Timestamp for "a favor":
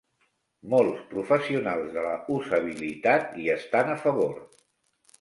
3.99-4.39